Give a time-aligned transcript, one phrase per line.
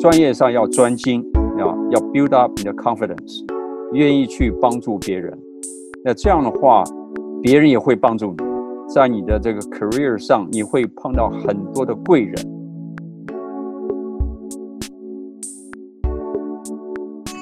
[0.00, 1.24] 专业上要专精，
[1.58, 3.44] 要要 build up 你的 confidence，
[3.92, 5.36] 愿意去帮助别人。
[6.04, 6.84] 那这样的话，
[7.42, 8.36] 别人也会帮助你，
[8.94, 12.34] 在你的这个 career 上，你会碰到很多的贵人。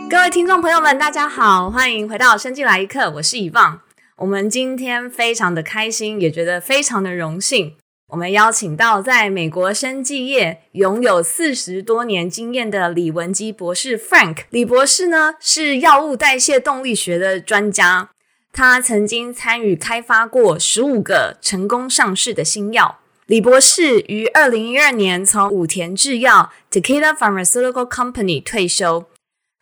[0.09, 3.80] 各位听众朋友们，大家好，欢迎回到《生技来一课》，我是以望。
[4.16, 7.75] 我们今天非常的开心，也觉得非常的荣幸。
[8.11, 14.45] 我们邀请到在美国生技业拥有四十多年经验的李文基博士 Frank。
[14.51, 18.11] 李博士呢是药物代谢动力学的专家，
[18.52, 23.00] 他曾经参与开发过十五个成功上市的新药。
[23.27, 29.06] 李博士于二零一二年从武田制药 Takeda Pharmaceutical Company 退休。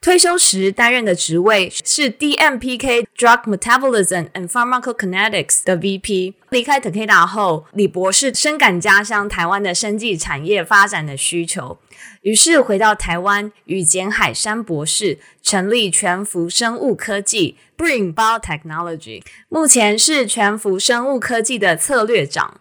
[0.05, 6.35] 退休时担任的职位是 DMPK Drug Metabolism and Pharmacokinetics 的 VP。
[6.51, 11.79] 离开 Takeda 后，李博士深感家乡台湾的生技产业发展的需求，
[12.21, 22.61] 于是回到台湾与简海山博士成立全福生物科技 Bring Biotechnology，目前是全福生物科技的策略长。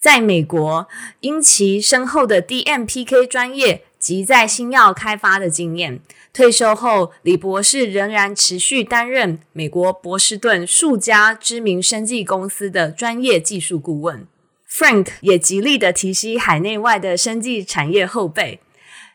[0.00, 0.86] 在美国，
[1.18, 5.98] 因其深厚的 DMPK 专业及在新药开发的经验。
[6.32, 14.24] 退休后，李博士仍然持续担任美国波士顿数家知名生技公司的专业技术顾问。
[14.70, 18.60] Frank 也极力的提携海内外的生技产业后辈，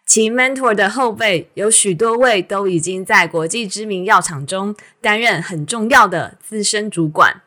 [0.05, 7.41] 其 mentor 的后辈有许多位都已经在国际知名药厂中担任很重要的资深主管。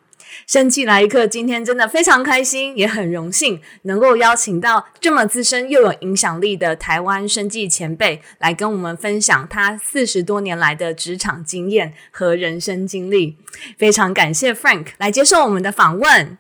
[0.47, 13.37] 生技来一课，今天真的非常开心，也很荣幸能够邀请到这么资深又有影响力的台湾生计前辈来跟我们分享他四十多年来的职场经验和人生经历。
[13.79, 16.39] 非常感谢 Frank 来接受我们的访问。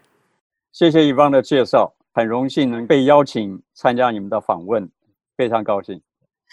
[0.72, 4.90] 谢谢 Yvonne 的介绍，很荣幸能被邀请参加你们的访问，
[5.36, 6.00] 非常高兴。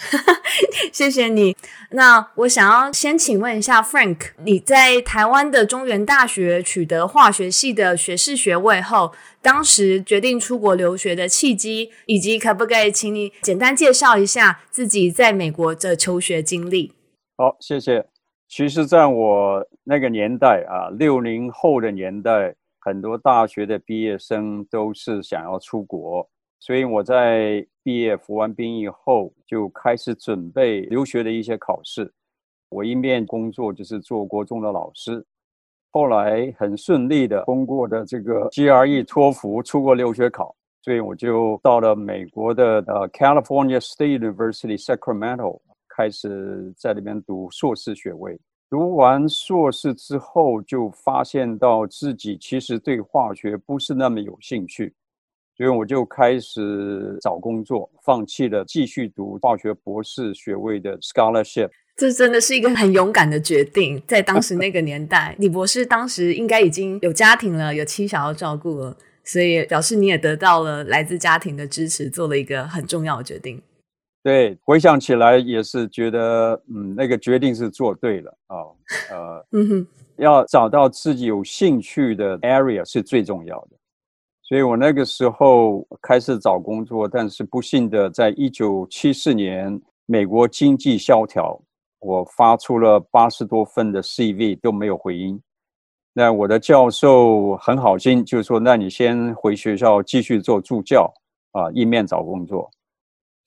[0.91, 1.55] 谢谢你。
[1.91, 9.11] 那我想要先请问一下 Frank，你在台湾的中原大学取得化学系的学士学位后，
[9.41, 16.93] 当时决定出国留学的契机，以及可不可以请你简单介绍一下自己在美国的求学经历？
[17.37, 18.05] 好，谢谢。
[18.47, 26.29] 其实，在我那个年代啊，六零后的年代，很多大学的毕业生都是想要出国。
[26.59, 32.11] 所以我在毕业服完兵役后，就开始准备留学的一些考试。
[32.69, 35.25] 我一面工作就是做国中的老师，
[35.91, 45.59] 后来很顺利的通过的这个 GRE 托福出国留学考，所以我就到了美国的呃 California State University Sacramento，
[45.89, 48.39] 开始在里面读硕士学位。
[48.69, 54.93] 读完硕士之后，就发现到自己其实对化学不是那么有兴趣。
[55.55, 61.69] 所以我就开始找工作，放弃了继续读化学博士学位的 scholarship。
[61.97, 73.61] 这真的是一个很勇敢的决定，在当时那个年代，李博士当时应该已经有家庭了，有妻小要照顾了，所以表示你也得到了来自家庭的支持，做了一个很重要的决定。
[74.23, 78.55] 对，回想起来也是觉得，嗯，那个决定是做对了啊，
[79.11, 83.77] 呃，嗯哼，要找到自己有兴趣的 area 是最重要的。
[84.51, 91.57] 所以我那个时候开始找工作，但是不幸的，在一九七四年，美国经济萧条，
[91.99, 95.41] 我发出了八十多份的 CV 都没有回音。
[96.11, 101.09] 那我的教授很好心，就说：“那你先回学校继续做助教
[101.53, 102.69] 啊，一面找工作。”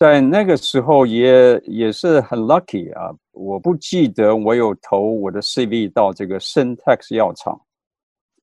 [0.01, 7.61] 在那个时候也也是很 lucky 啊，我不记得我有投我的 CV 到这个 Syntex 药厂。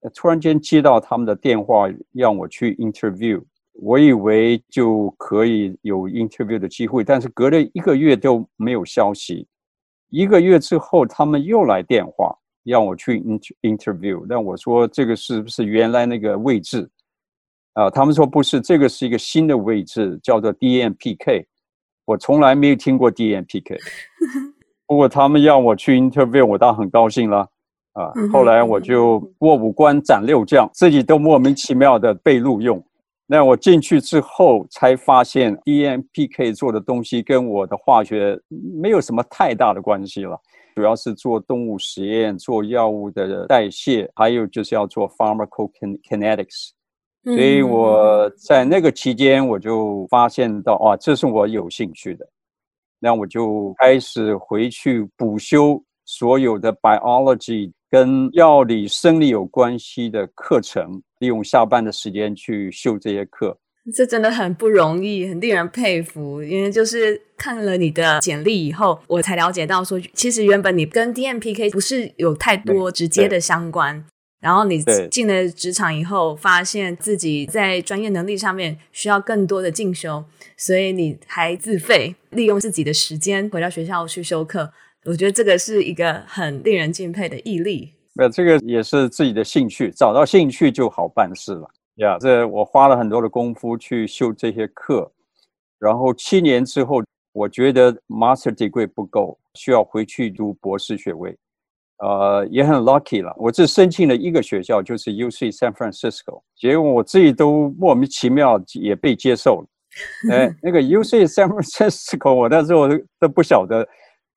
[0.10, 3.42] 突然间接到他们的电话，让我去 interview，
[3.74, 9.48] 我以为就可以有 interview 的机会，但是隔了一个月都没有消息。
[10.10, 16.90] 一个月之后，他们又来电话让我去 inter interview，但我说这个是不是原来那个位置？
[17.74, 21.46] 啊，他们说不是，这个是一个新的位置，叫做 DMPK。
[22.06, 23.78] 我从来没有听过 DMPK，
[24.88, 27.48] 不过他们让我去 interview，我当然很高兴了。
[27.94, 32.82] 啊，后来我就过五关斩六将，自己都莫名其妙的被录用。
[33.28, 40.38] 那我进去之后才发现，DMPK 做的东西跟我的化学没有什么太大的关系了，
[40.76, 46.72] 主要是做动物实验、做药物的代谢，还有就是要做 pharmacokinetics。
[47.24, 52.28] 所以我在那个期间，我就发现到，啊，这是我有兴趣的。
[53.00, 57.72] 那我就开始回去补修所有的 biology。
[57.92, 63.60] 跟药理、生理有关系的课程，利用下班的时间去修这些课。
[63.94, 66.42] 这真的很不容易，很令人佩服。
[66.42, 74.06] 因为就是看了你的简历以后，我才了解到说，其实原本你跟 DMPK 不是有太多直接的相关。
[74.40, 80.24] 然后你进了职场以后，发现自己在专业能力上面需要更多的进修，
[80.56, 84.72] 所以你还自费利用自己的时间回到学校去修课。
[85.06, 87.94] 我觉得这个是一个很令人敬佩的毅力。
[88.14, 91.68] 那这个也是自己的兴趣，找到兴趣就好办事了。
[91.96, 95.12] 呀，这我花了很多的功夫去修这些课，
[95.80, 97.02] 然后七年之后，
[97.32, 101.36] 我觉得 Master Degree 不够，需要回去读博士学位。
[101.98, 109.68] 呃，也很 lucky 了，我只申请了一个学校，就是 UC San Francisco，结果我自己都莫名其妙也被接受了。
[110.32, 113.88] 哎， 那个 UC San Francisco，我那时候都都不晓得，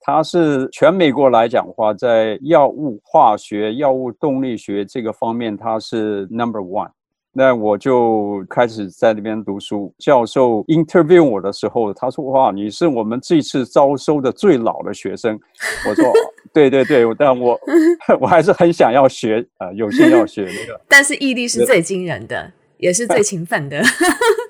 [0.07, 6.91] 它是全美国来讲的话，在药物化学、药物动力学这个方面，它是 number one。
[7.33, 9.93] 那我就开始在那边读书。
[9.99, 15.41] 教授 interview 我的时候，他说：“哇，你是我们这次招收的最老的学生。”
[15.89, 16.13] 我说：
[16.53, 17.59] “对对对，但我
[18.21, 23.83] 我还是很想要学啊，有心要学那个。”但是毅力是最惊人的，也是最勤奋的。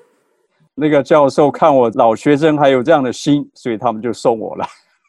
[0.75, 4.65] 那个教授看我老学生还有这样的心，所以他们就收我了。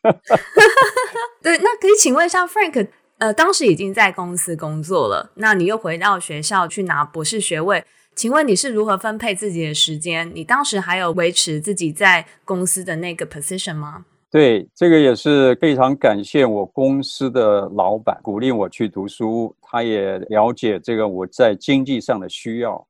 [1.42, 2.88] 对，那可以请问一下 Frank。
[3.18, 7.82] 呃，当时已经在公司工作了，那你又回到学校去拿博士学位，
[8.14, 10.30] 请问你是如何分配自己的时间？
[10.34, 14.04] 你当时还有维持自己在公司的那个 position 吗？
[14.30, 22.86] 对，这个也是非常感谢我公司的老板鼓励我去读书，他也了解这个我在经济上的需要，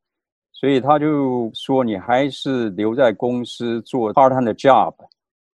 [0.53, 4.93] 所以他就说，你还是留在公司做 part-time 的 job，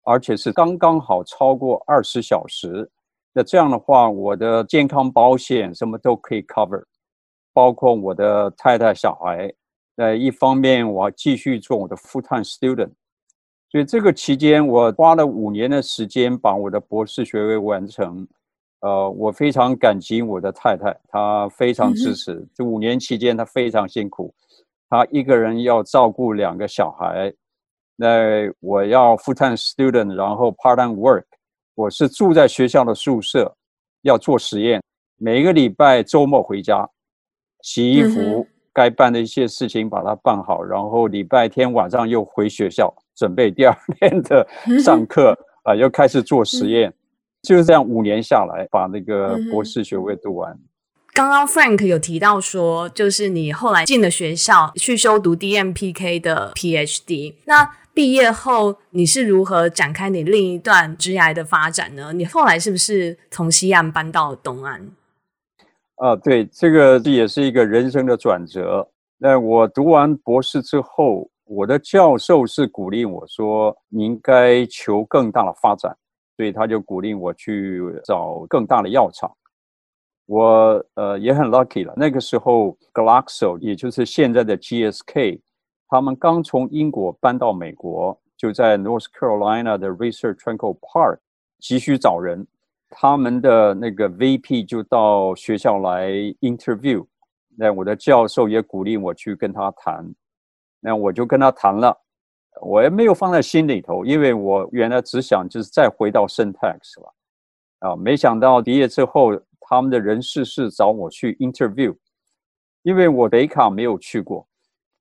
[0.05, 2.91] 而且是刚刚好超过二十小时。
[3.33, 6.83] 那这样的话，我的健康保险什么都可以 cover，
[7.53, 9.53] 包括我的太太、小孩。
[9.97, 12.91] 呃，一方面我继续做我的 full-time student，
[13.71, 18.27] 所以这个期间我花了五年的时间把我的博士学位完成。
[18.81, 22.33] 呃，我非常感激我的太太，她非常支持。
[22.33, 24.35] 嗯、这五年期间她非常辛苦，
[24.91, 27.33] 她一个人要照顾两个小孩。
[27.97, 31.25] 那我要 full-time student，然后 part-time work。
[31.75, 33.57] 我是住在学校的宿舍，
[34.03, 34.83] 要做实验。
[35.17, 36.87] 每个礼拜周末回家，
[37.63, 44.47] 洗衣服，该办的一些事情把它办好，然后礼拜天晚上又回学校，准备第二天的
[44.85, 45.35] 上课
[45.65, 46.93] 啊，又开始做实验。
[47.43, 50.59] 就是这样，五年下来把那个博士学位读完。
[51.15, 57.71] 刚刚 Frank 有提到说，就是你后来进了学校去修读 DMPK 的 PhD，那。
[57.95, 62.13] 毕业后，你是如何展开你另一段职涯的发展呢？
[62.15, 64.91] 你后来是不是从西岸搬到东岸？
[65.97, 68.89] 啊，对，这个也是一个人生的转折。
[69.19, 75.95] 那我读完博士之后，我的教授是鼓励我说，你应该求更大的发展，
[76.37, 79.31] 所以他就鼓励我去找更大的药厂。
[80.27, 85.41] 我呃也很 lucky 了，那个时候 Glaxo，也就是现在的 GSK。
[85.93, 91.19] 他们刚从英国搬到美国，就在 North Carolina 的 Research Triangle Park
[91.59, 92.47] 急需找人。
[92.89, 96.09] 他们的那个 VP 就到学校来
[96.41, 97.05] interview，
[97.59, 100.11] 那我的教授也鼓励我去跟他谈，
[100.81, 101.95] 那我就跟他谈了。
[102.63, 107.15] 我也没有放在心里头，因为我原来只想就是再回到 Syntax 了。
[107.81, 111.95] 啊，没想到毕业之后，他们的人事室找我去 interview，
[112.81, 114.49] 因为我北卡没有去过。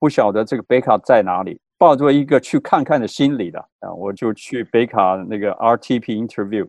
[0.01, 6.67] 不晓得这个北卡在哪里，抱着一个去看看的心理的啊，我就去北卡那个 RTP interview。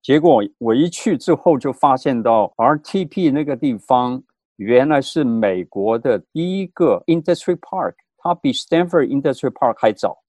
[0.00, 4.22] 结果我一去之后就发现到 RTP 那个地方
[4.56, 10.22] 原来是美国的第一个 industry park，它比 Stanford Industry Park 还早。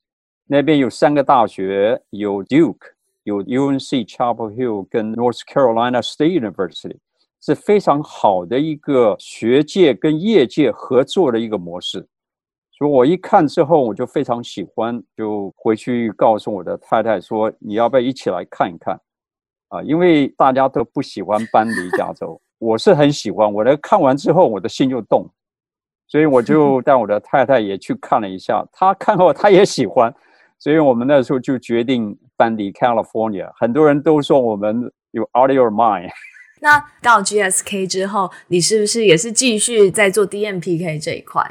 [0.46, 2.92] 那边有三个大学，有 Duke，
[3.24, 6.98] 有 UNC Chapel Hill 跟 North Carolina State University。
[7.46, 12.08] 是非常好的一个学界跟业界合作的一个模式，
[12.72, 18.98] 所以我一看之后我就非常喜欢，就回去告诉我的太太说：“你要不要一起来看一看？”
[19.68, 23.54] 啊，因为大家都不喜欢搬离加州，我是很喜欢。
[23.54, 25.30] 我的看完之后，我的心就动，
[26.08, 30.16] 所以我就带我的太太也去看了一下，她看后她也喜欢，
[30.60, 33.52] 所以我们那时候就决定搬离 California。
[33.60, 36.10] 很多人都说我们有 out of your mind。
[36.64, 41.44] 那到 GSK 之后，你是不是也是继续在做 DMPK 这一块？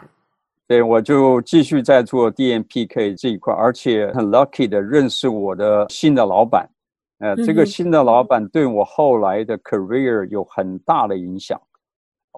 [0.67, 6.67] 对，我就继续在做 DMPK 这一块，而且很 lucky 的认识我的新的老板。
[7.19, 11.61] 呃，这个新的老板对我后来的 career 有很大的影响。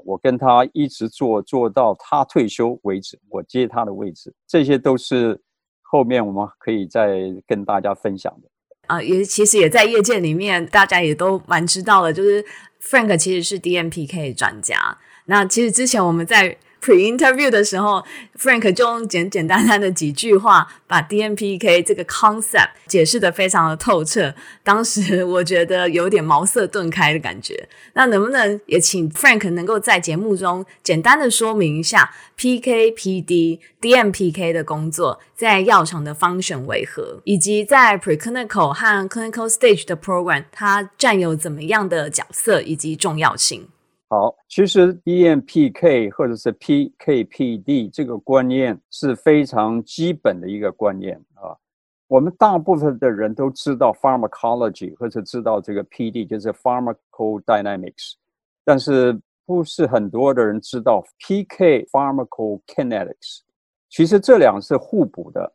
[0.05, 5.41] 我跟他一直做做到他退休为止，我接他的位置，这些都是
[5.81, 8.49] 后面我们可以再跟大家分享的。
[8.87, 12.45] 啊、也其实也在业界里面，大家也都蛮知道的，就是
[12.83, 14.99] Frank 其实是 DMPK 专家。
[15.27, 18.05] 那其实之前我们在 Pre-interview 的时候
[18.39, 24.35] ，Frank 就用简简单单的几句话，把 DMPK 这个 concept 解释得非常的透彻。
[24.63, 27.67] 当时我觉得有点茅塞顿开的感觉。
[27.95, 43.69] 那能不能也请 Frank 能够在节目中简单的说明一下 PK/PD、DMPK 的工作在药厂的 function 为何，以及在 preclinical 和 clinical stage 的 program 它占有怎么样的角色以及重要性？
[44.15, 51.51] 好，其实 DMPK 或者是 PKPD 这个观念是非常基本的一个观念啊。
[52.07, 58.13] 我们大部分的人都知道 pharmacology 或者知道这个 PD 就是 pharmacodynamics，
[58.65, 63.41] 但是不是很多的人知道 PK pharmacokinetics。
[63.91, 65.53] 其实这两是互补的。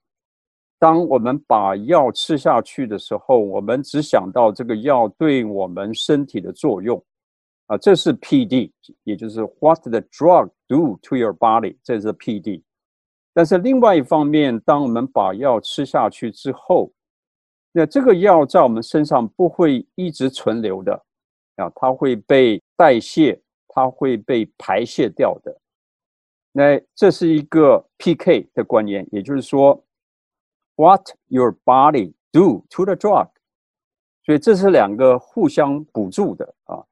[0.78, 7.02] 当我们把药吃下去的时候，我们只想到这个药对我们身体的作用。
[7.70, 8.72] 啊，这是 PD，
[9.04, 12.64] 也就是 What the drug do to your body，这是 PD。
[13.32, 16.92] 但是另外一方面，当我们把药吃下去之后，
[17.72, 20.94] 那这个药在我们身上不会一直存留的，
[21.58, 25.56] 啊，它会被代谢，它会被排泄掉的。
[26.52, 29.86] 那这是一个 PK 的观念，也就是说
[30.76, 33.30] ，What your body do to the drug，
[34.26, 36.84] 所以这是两个互相补助的啊。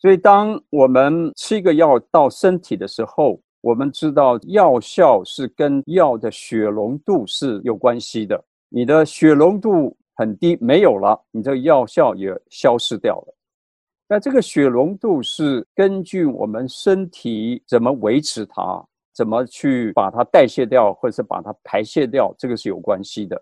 [0.00, 8.42] 所以，当我们吃一个药到身体的时候，我们知道药效是跟药的血浓度是有关系的。
[8.70, 13.34] 你的血浓度很低，没有了，你这个药效也消失掉了。
[14.08, 18.82] 那这个血浓度是根据我们身体怎么维持它，
[19.14, 23.40] 怎么去把它代谢掉，或者是把它排泄掉，这个是有关系的。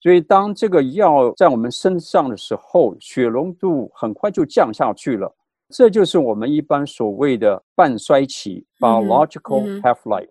[0.00, 5.32] 所以，当这个药在我们身上的时候，血浓度很快就降下去了。
[5.76, 10.28] 这就是我们一般所谓的半衰期 （biological half-life）。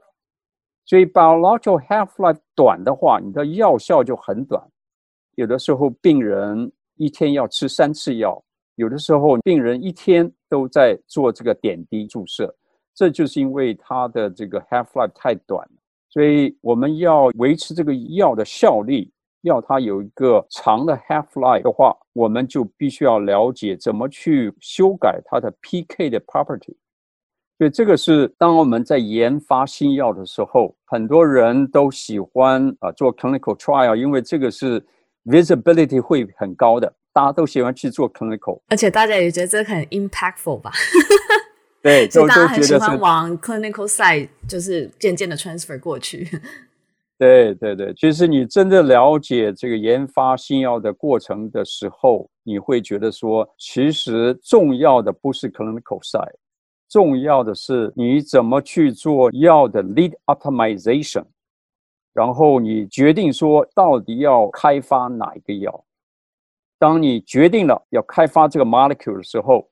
[0.85, 4.65] 所以，biological half-life 短的话，你的药效就很短。
[5.35, 8.41] 有的时候，病人一天要吃三次药；
[8.75, 12.55] 有的时候，病人一天都在做这个点滴注射。
[12.95, 15.81] 这就是因为它的这个 half-life 太短了。
[16.07, 19.11] 所以，我们要维持这个药的效力。
[19.43, 26.75] 要它有一个长的 half life 的话，我们就必须要了解怎么去修改它的 PK 的 property。
[27.59, 34.83] 所以这个是当我们在研发新药的时候，很多人都喜欢啊做 clinical trial，因为这个是
[35.25, 40.71] visibility 会很高的，大家都喜欢去做 clinical，而且大家也觉得这很 impactful 吧？
[41.81, 46.27] 对， 就大家很喜欢往 clinical side，就是渐渐的 transfer 过去。
[47.19, 56.35] 对对对，其实你真的了解这个研发新药的过程的时候，你会觉得说，其实重要的不是 clinical side，
[56.89, 61.23] 重要的是你怎么去做药的 lead optimization，
[62.13, 65.85] 然后你决定说到底要开发哪一个药。
[66.79, 69.69] 当你决定了要开发这个 molecule 的时候，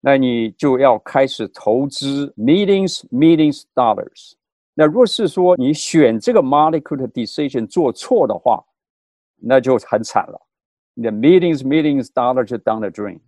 [0.00, 4.32] 那你就要开始投资 millions millions dollars。
[4.74, 8.64] 那若是说你选这个 molecule decision 做错的话，
[9.36, 10.40] 那就很惨了。
[10.94, 13.18] 你的 meetings meetings dollars 就 down the drain。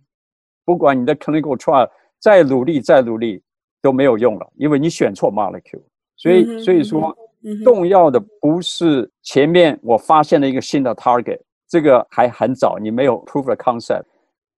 [0.65, 3.43] 不管你的 clinical trial 再努力再努力
[3.81, 5.83] 都没有用了，因为你选错 molecule。
[6.15, 7.15] 所以、嗯、所以说，
[7.63, 14.05] 重要的不是前面我发现了一个新的 target，这个还很早，你没有 proof the concept，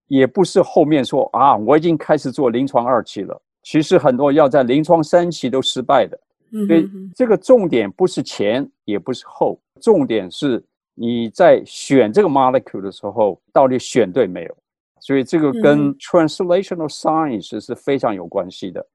[0.08, 3.40] 也不是后面说啊，我已经开始做临床二期了。
[3.62, 6.20] 其实很多药在临床三期都失败的。
[6.66, 10.62] 所以这个重点不是前，也不是后，重点是
[10.94, 14.56] 你在选这个 molecule 的时候，到底选对没有？
[15.00, 18.86] 所以这个跟 translational science 是非常有关系的。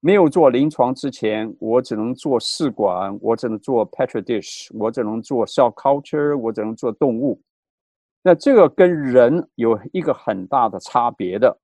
[0.00, 7.40] 没有做临床之前，我只能做试管，我只能做 petri dish，我只能做 cell culture，我只能做动物。
[8.22, 11.58] 那这个跟人有一个很大的差别的。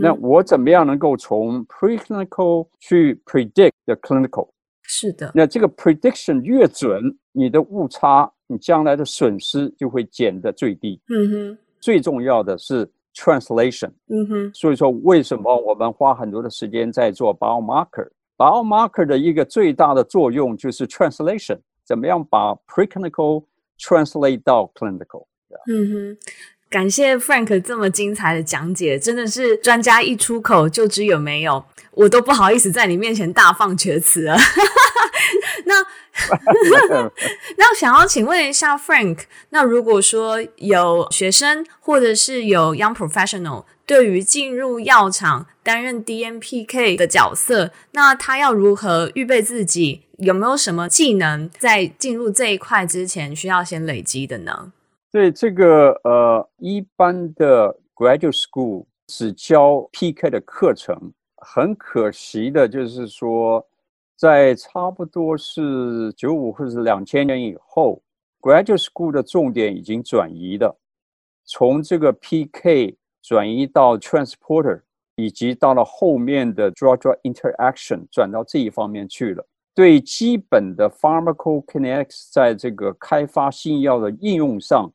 [0.00, 4.48] 那我怎么样能够从 preclinical 去 predict the clinical？
[4.86, 7.02] 是的，那这个 prediction 越准，
[7.32, 11.00] 你的误差，你将来的损失就会减得最低。
[11.08, 13.90] 嗯哼，最重要的是 translation。
[14.08, 23.44] 嗯哼，所以说为什么我们花很多的时间在做 biomarker？biomarker 的一个最大的作用就是 translation，怎么样把 preclinical
[23.78, 25.26] translate 到 clinical？
[25.68, 26.18] 嗯哼。
[26.68, 34.36] 感谢 Frank 这么精彩的讲解，真的是专家一出口就知有没有，我都不好意思在你面前大放厥词了。
[35.64, 35.74] 那
[37.58, 39.20] 那想要请问一下 Frank，
[39.50, 50.02] 那如果说有学生或者是有 Young Professional 对于进入药厂担任 DMPK 的角色，那他要如何预备自己？
[50.18, 54.72] 有没有什么技能在进入这一块之前需要先累积的呢？
[55.16, 63.66] 对这个呃，一般的 Graduate School 只教 PK 的课程，很可惜的就是说。
[64.14, 68.02] 在差不多是九五或者是两千年以后
[68.42, 70.76] ，Graduate School 的重点已经转移了，
[71.44, 74.82] 从这个 PK 转移到 Transporter，
[75.14, 79.46] 以及到了后面的 Drug-Drug Interaction 转到这一方面去了。
[79.74, 84.90] 对基本的 Pharmacokinetics 在这个开发新药的应用上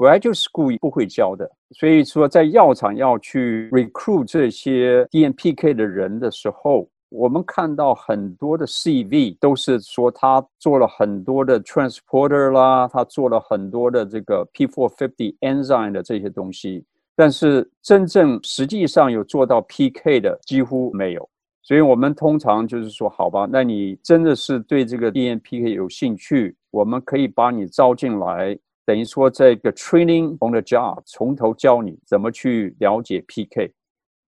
[0.00, 1.50] ，Graduate School 不会教的。
[1.72, 16.82] 所以说，在药厂要去 recruit 这些 DMPK 的人的时候，我们看到很多的 CV 都是说他做了很多的 transporter 啦，他做了很多的这个 P450 enzyme 的这些东西，
[17.14, 21.28] 但是真正实际上有做到 PK 的几乎没有。
[21.62, 28.58] 所以我们通常就是说，好吧，那你真的是对这个 DMPK 有兴趣，我们可以把你招进来，
[28.90, 33.72] 等于说这个 training on the job，从头教你怎么去了解 PK。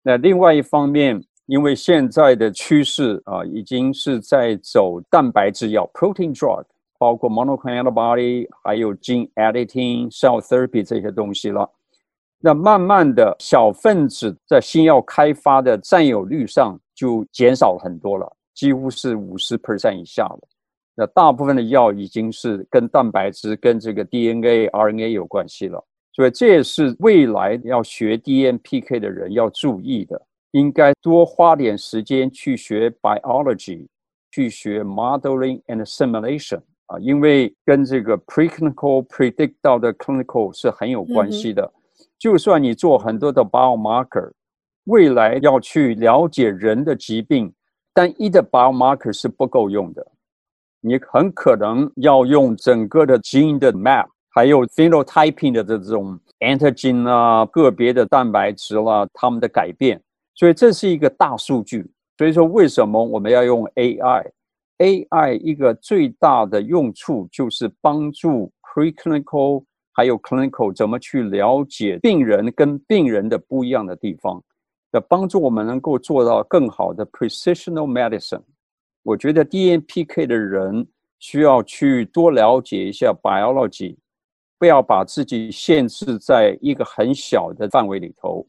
[0.05, 6.65] 那另外一方面，因为现在的趋势啊，已经是在走蛋白质药 （protein drug），
[6.97, 11.69] 包括 monoclonal antibody，还有 gene editing、cell therapy 这些东西了。
[12.39, 20.39] 那慢慢的小分子在新药开发的占有率上就减少了很多了，几乎是五十 percent 以下了。
[20.95, 25.83] 那大部分的药已经是跟蛋白质、跟这个 DNA、RNA 有关系了。
[26.13, 30.21] 所以这也是未来要学 DNPK 的人要注意的。
[30.51, 33.87] 应该多花点时间去学 biology，
[34.31, 41.73] 去学 modeling and simulation 啊，因为跟这个 preclinical predict 到的 clinical 是很有关系的。
[42.19, 44.31] 就算你做很多的 biomarker，
[44.85, 47.51] 未来要去了解人的疾病，
[47.95, 50.07] 单一的 biomarker 是不够用的，
[50.85, 60.03] 你很可能要用整个的基因的 map，还有 phenotyping 的这种 antigen 啊，个别的蛋白质啦，它们的改变。
[60.35, 74.43] 所以这是一个大数据，所以说为什么我们要用 AI？AI 一个最大的用处就是帮助 preclinical 还有 clinical 怎么去了解病人跟病人的不一样的地方，
[74.91, 78.43] 的帮助我们能够做到更好的 precisional medicine。
[79.03, 80.87] 我觉得 DNPK 的人
[81.19, 83.97] 需要去多了解一下 biology，
[84.59, 88.47] 不要把自己限制在一个很小的范围里头。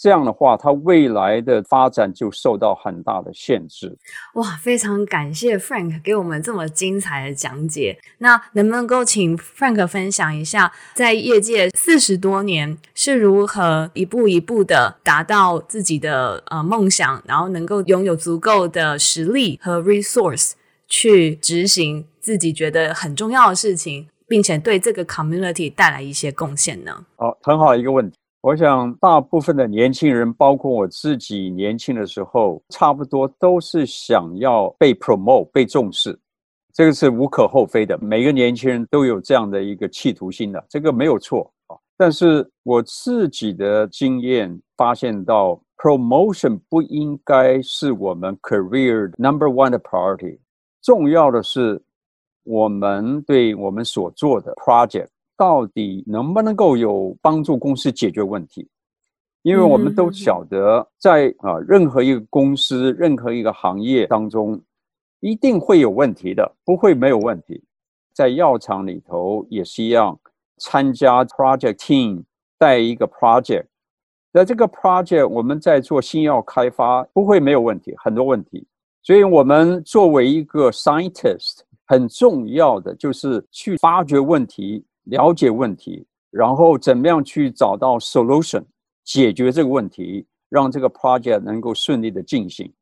[0.00, 3.98] 这样的话，它未来的发展就受到很大的限制。
[4.32, 7.98] 哇，非常感谢 Frank 给我们这么精彩的讲解。
[8.16, 20.52] 那能不能够请 Frank 分享一下，在业界四十多年是如何一步一步的达到自己的呃梦想，然后能够拥有足够的实力和 resource
[20.88, 27.04] 去执行自己觉得很重要的事情，并且对这个 community 带来一些贡献呢？
[27.16, 28.16] 好，很好一个问题。
[28.42, 36.18] 我想，大部分的年轻人，包括我自己，年轻的时候，差不多都是想要被 promote、被重视，
[36.72, 37.98] 这个是无可厚非的。
[37.98, 41.76] 每个年轻人都有这样的一个企图心的，这个没有错啊。
[41.98, 50.38] 但是我自己的经验发现到，promotion 不应该是我们 career number one 的 priority，
[50.80, 51.78] 重要的是
[52.44, 55.08] 我们对我们所做的 project。
[55.40, 58.68] 到底能不能够有帮助公司解决问题？
[59.40, 64.60] 因为我们都晓得，在啊任何一个公司、任何一个行业当中，
[65.20, 67.64] 一定会有问题的，不会没有问题。
[68.12, 70.20] 在药厂里头也是一样，
[70.58, 72.24] 参加 project team
[72.58, 73.64] 带一个 project，
[74.30, 78.66] 那这个 project 我们在做新药开发，不会没有问题，很多问题。
[79.02, 84.84] 所以我们作为一个 scientist，很重要的就是去发掘问题。
[85.04, 88.64] 了解问题，然后怎么样去找到 solution，
[89.04, 92.72] 解决这个问题，让这个 project 能够顺利的进行。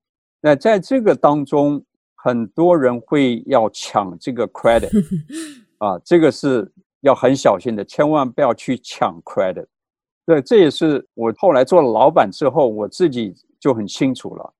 [0.40, 1.82] 那在这个当中，
[2.14, 4.90] 很多人会要抢这个 credit，
[5.78, 9.66] 啊，这个是要很小心的，千万不要去抢 credit。
[10.26, 14.54] 对，这也是我后来做了老板之后，我自己就很清楚了。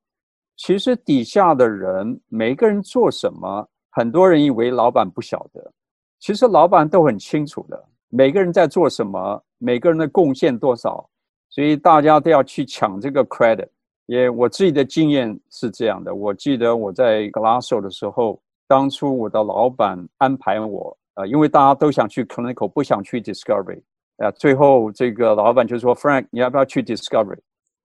[0.57, 5.73] 其实底下的人，每个人做什么，很多人以为老板不晓得。
[6.18, 11.09] 其实老板都很清楚的，每个人在做什么，每个人的贡献多少，
[11.48, 13.68] 所以大家都要去抢这个 credit。
[14.07, 23.83] 也我自己的经验是这样的，我记得我在 Glasso 的时候，当初我的老板安排我，呃，因为大家都想去 clinical，不想去 discovery，
[24.16, 27.38] 呃，最后这个老板就说 Frank，你要不要去 discovery？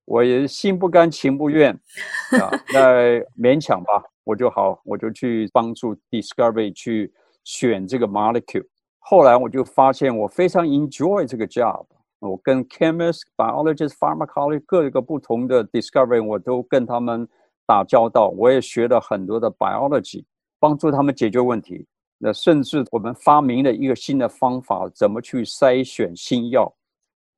[0.05, 1.73] 我也心不甘情不愿，
[2.39, 7.11] 啊，那勉强吧，我就好，我就去帮助 discovery 去
[7.43, 8.65] 选这个 molecule。
[8.99, 11.85] 后来我就发现我非常 enjoy 这个 job，
[12.19, 17.27] 我跟 chemist、biologist、pharmacologist 各个不同的 discovery，我都跟他们
[17.65, 20.23] 打交道，我也学了很多的 biology，
[20.59, 21.85] 帮助他们解决问题。
[22.17, 26.73] 那甚至我们发明了一个新的方法，怎么去筛选新药。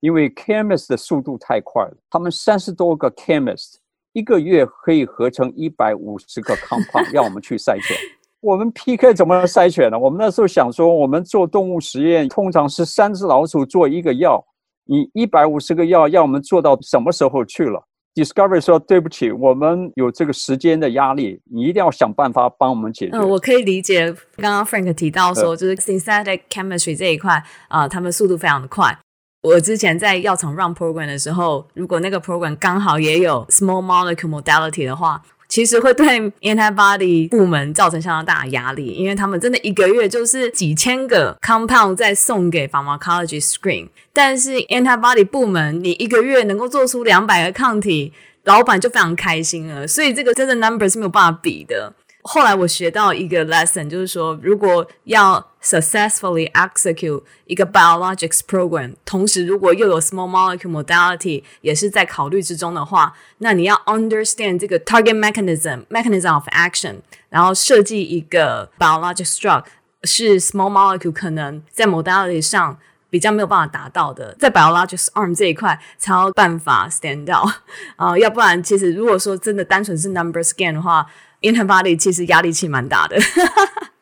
[0.02, 3.78] 因为 chemist 的速度太快了，他们三十多个 chemist
[4.12, 7.98] 一个月可以合成一百五十个 compound，要我们去筛选。
[8.46, 9.98] 我们 PK 怎么筛选呢？
[9.98, 14.46] 我们那时候想说，我们做动物实验，通常是三只老鼠做一个药，
[14.86, 23.18] 你一百五十个药要我们做到什么时候去了？Discovery 说对不起，我们有这个时间的压力，你一定要想办法帮我们解决。
[23.18, 28.96] 嗯，我可以理解刚刚 Frank 提到说，就是 synthetic chemistry 这一块啊，呃，他们速度非常的快。
[29.42, 35.22] 我之前在药厂 run program 的时候，如果那个 program 刚好也有 small molecule modality 的话，
[35.56, 48.12] 其实会对 antibody 部门造成相当大的压力，因为他们真的一个月就是几千个 compound 在送给 pharmacology screen，但是 antibody 部门你一个月能够做出两百个抗体，
[48.44, 51.94] 老板就非常开心了，所以这个真的 number 是没有办法比的。
[52.28, 66.34] 后来我学到一个 lesson，就是说，如果要 successfully execute 一个 biologics program，同时如果又有 small molecule modality 也是在考虑之中的话，那你要 understand 这个 target mechanism mechanism
[66.34, 66.96] of action，
[67.30, 69.64] 然后设计一个 biologics drug
[70.04, 72.80] 是 small molecule 可能在 modality 上
[73.12, 77.54] 比较没有办法达到的，在 biologics arm 这一块才有办法 stand out
[77.98, 81.06] 啊、呃，要不然其实如果说真的单纯是 number scan 的话。
[81.46, 83.16] Antibody 其实压力其实蛮大的，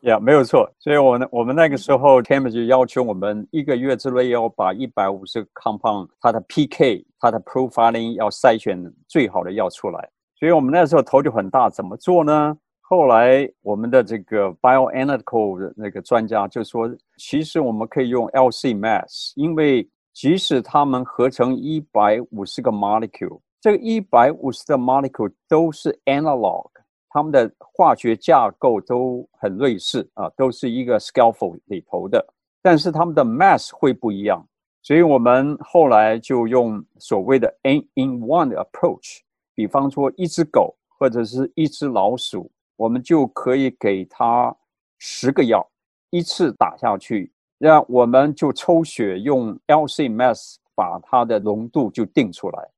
[0.02, 0.72] 呀， yeah, 没有错。
[0.80, 10.10] 所以我呢，我们那个时候 c a m b r i 就要求我们一个月之内要把一百五十个 compound 它的 PK、它的 profiling 要筛选最好的药出来。
[10.40, 12.56] 所以我们那时候头就很大，怎么做呢？
[12.82, 26.70] 后来我们的这个 bioanalytical 的那个专家就说，其实我们可以用 LC-Mass，因为即使他们合成一百五十个 molecule，这个一百五十个 molecule 都是 analog。
[27.14, 32.26] 他们的化学架构都很类似啊，都是一个 scaffold 里头的，
[32.60, 34.44] 但是他们的 mass 会不一样，
[34.82, 39.20] 所以我们后来就用所谓的 N in one 的 approach，
[39.54, 44.56] 比方说一只狗或者是一只老鼠，我们就可以给它
[44.98, 45.70] 十个药，
[46.10, 52.70] 一次打下去，那我们就抽血用 LC mass 把它的浓度就定出来，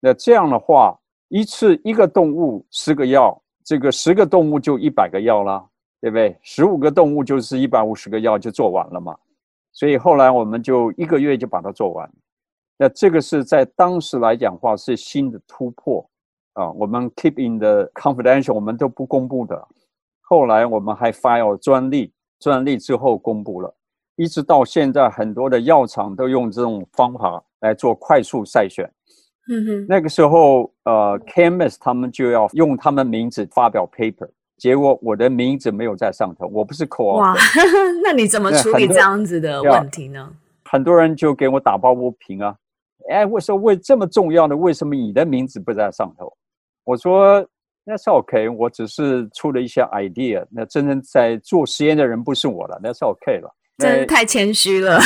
[0.00, 3.38] 那这样的话，一次一个动物十个药。
[3.64, 5.64] 这个十个动物就一百个药了，
[6.00, 6.36] 对不对？
[6.42, 9.16] 十五个动物就是一百五十个药就做完了嘛。
[9.72, 12.10] 所以后来我们就一个月就把它做完。
[12.76, 16.04] 那这个是在当时来讲话是新的突破
[16.54, 16.70] 啊。
[16.72, 19.68] 我们 keep in the confidential，我们都不公布的。
[20.20, 23.74] 后来我们还 file 专利，专利之后公布了，
[24.16, 28.90] 一直到现在很多的药厂都用这种方法来做快速筛选。
[29.48, 37.18] 嗯哼，那个时候，呃，chemist 他们就要用他们名字发表 paper，结果我的名字没有在上头，我不是 co-author。
[37.18, 37.34] 哇，
[38.04, 40.32] 那你怎么处理这样子的问题呢？
[40.64, 42.54] 很多人就给我打抱不平啊，
[43.10, 46.32] 哎，我说为这么重要的，为什么你的名字不在上头？
[46.84, 47.44] 我说
[47.84, 53.52] 那是 OK，我只是出了一些 idea，那真正在做实验的人不是我了，那是 OK 了。
[53.78, 55.00] 真是太谦虚了。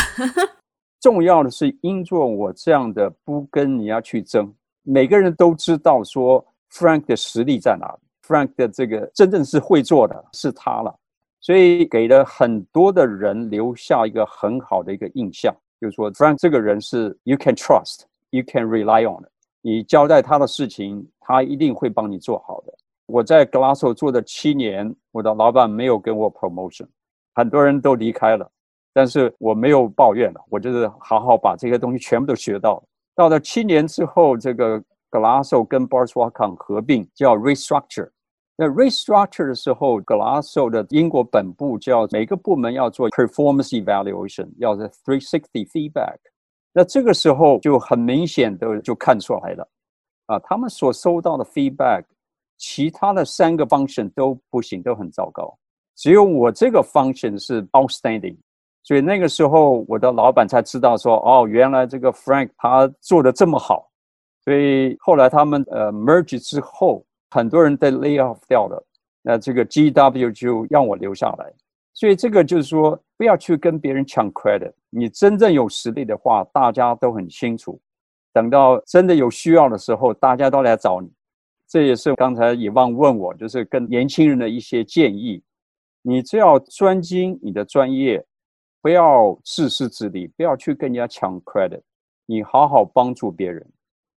[1.07, 10.93] 重要的是，因做我这样的不跟你要去争，每个人都知道说 Frank 的实力在哪里，Frank 的这个真正是会做的是他了，
[11.41, 19.31] 所以给了很多的人留下一个很好的一个印象，就是说 Frank 这个人是 You can trust, you can rely on，的
[19.63, 22.75] 你交代他的事情，他一定会帮你做好的。
[23.07, 26.89] 我在 Glasso 做的七年，我的老板没有给我 promotion，
[27.33, 28.51] 很多人都离开了。
[28.97, 32.85] 但是我没有抱怨了，我就是好好把这些东西全部都学到了。
[33.15, 38.09] 到了七年之后，这个 Glasso 跟 Boris Washington 合并，叫 Restructure。
[38.57, 46.17] 那 Restructure 的时候，Glasso 的英国本部叫每个部门要做 Performance Evaluation，要做360 Feedback。
[46.73, 49.69] 那这个时候就很明显的就看出来了，
[50.25, 52.05] 啊，他们所收到的 Feedback，
[52.57, 55.55] 其他的三个 Function 都不行，都很糟糕，
[55.97, 58.39] 只有我这个 Function 是 Outstanding。
[58.87, 63.91] 所以那个时候我的老板才知道说，哦，原来这个 Frank 他做的这么好。
[64.45, 68.81] 所以后来他们呃 merge 之后，很多人被 lay off 掉了，
[69.23, 71.53] 那这个 GW 就让我留下来。
[71.95, 74.73] 所以这个就是说，不要去跟别人抢 credit。
[74.89, 77.81] 你真正有实力的话，大家都很清楚。
[78.33, 81.11] 等到真的有需要的时候，大家都来找你。
[81.67, 85.43] 这也是刚才以望问我，就是跟年轻人的一些建议。
[86.03, 88.25] 你只要专精你的专业，
[88.87, 91.81] 不要自私自利，不要去跟人家抢 credit。
[92.25, 93.69] 你好好帮助别人。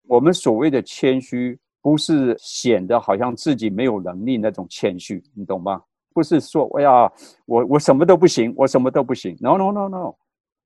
[0.07, 5.83] 我们所谓的谦虚，不是显得好像自己没有能力那种谦虚，你懂吗？
[6.13, 7.11] 不是说哎呀，
[7.47, 9.35] 我我什么都不行，我什么都不行。
[9.41, 10.15] No no no no，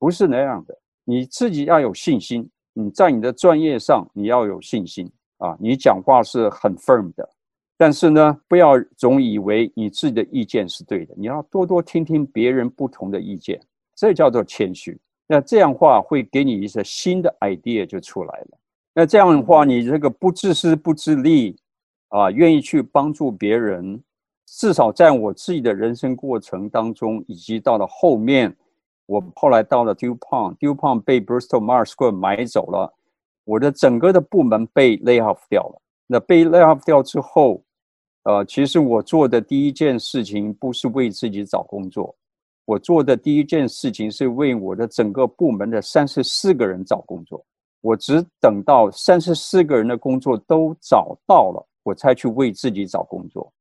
[0.00, 0.76] 不是那样的。
[1.04, 5.56] 你自己要有信心，你在你的专业上你要有信心啊。
[5.60, 7.30] 你讲话是很 firm 的，
[7.76, 11.14] 但是呢，不要总以为你自己的意见是对的。
[11.16, 13.60] 你要多多听听别人不同的意见，
[14.02, 14.98] 这叫做谦虚。
[15.28, 18.48] 那这样话会给你一些新的 idea 就出来了。
[18.92, 21.56] 那这样的话，你这个不自私不自利，
[22.08, 24.02] 啊，愿意去帮助别人，
[24.44, 28.52] 至少在我自己的人生过程当中，以及到了后面，
[29.06, 32.92] 我后来到了 DuPont，DuPont 被 Bristol Myers Squibb 买走了，
[33.44, 35.80] 我的整个的部门被 lay off 掉了。
[36.08, 37.62] 那被 lay off 掉之后，
[38.24, 42.14] 呃，其实我做的第一件事情不是为自己找工作，
[42.72, 47.44] 我做的第一件事情是为我的整个部门的三十四个人找工作。
[47.82, 53.52] 我只等到三十四个人的工作都找到了，我才去为自己找工作。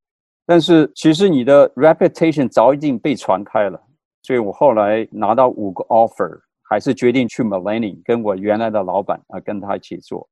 [0.46, 3.82] 但是其实你的 reputation 早已经被传开了，
[4.22, 10.26] 所以我后来拿到五个 offer，还是决定去 Millennium 跟我原来的老板啊跟他一起做。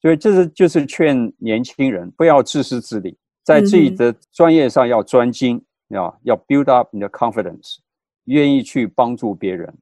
[0.00, 7.78] 所以这是就是劝年轻人不要自私自利，在自己的专业上要专精啊，要 build up 你的 confidence，
[8.24, 9.74] 愿意去帮助别人。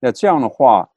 [0.00, 0.88] 那这样的话，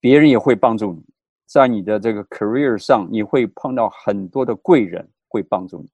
[0.00, 1.02] 别人也会帮助你。
[1.46, 5.88] 在你的这个 career 上，你会碰到很多的贵人会帮助你。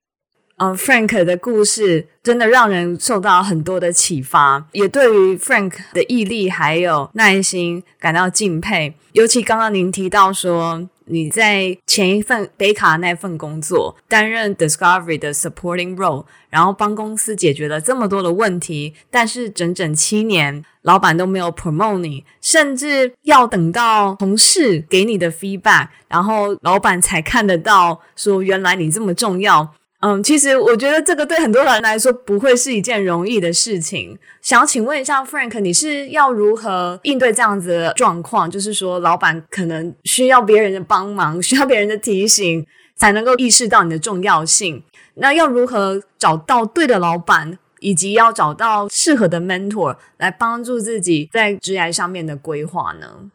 [0.57, 8.95] 嗯，Frank 的故事真的让人受到很多的启发，也对于 Frank 的毅力还有耐心感到敬佩。
[9.13, 29.75] 尤其刚刚您提到说，你在前一份北卡那份工作担任 Discovery 的 supporting role，然后帮公司解决了这么多的问题，但是整整七年，老板都没有 promote 你，甚至要等到同事给你的 feedback，然后老板才看得到说原来你这么重要。
[30.03, 34.19] 嗯，其实我觉得这个对很多人来说不会是一件容易的事情。
[34.41, 38.51] 想要请问一下 Frank，你是要如何应对这样子的状况？
[38.51, 44.83] 就是说，老板可能需要别人的帮忙，需要别人的提醒，才能够意识到你的重要性。
[45.17, 53.31] 那要如何找到对的老板，以及要找到适合的 mentor 来帮助自己在职业上面的规划呢？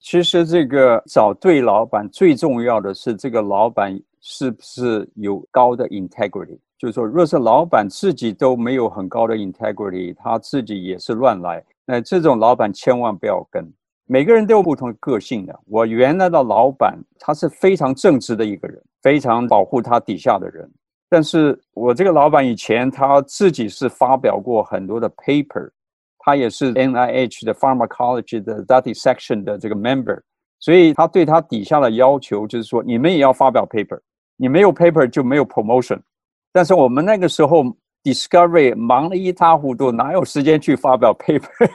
[0.00, 4.00] 其实，这个找对老板最重要的是这个老板。
[4.20, 6.58] 是不是有高的 integrity？
[6.78, 13.66] 就是说，若是老板自己都没有很高的 integrity，他自己也是乱来，那这种老板千万不要跟。
[14.06, 15.56] 每个人都有不同的个性的。
[15.66, 20.68] 我原来的老板他是非常正直的一个人，非常保护他底下的人。
[21.08, 25.70] 但是我这个老板以前他自己是发表过很多的 paper，
[26.18, 30.20] 他也是 NIH 的 pharmacology 的 study section 的这个 member，
[30.58, 34.00] 所以他对他底下的要求就是说，你们也要发表 paper。
[34.40, 35.98] 你没有 paper 就没有 promotion，
[36.50, 37.62] 但是我们那个时候
[38.02, 41.70] Discovery 忙得一塌糊涂，哪有时间去发表 paper？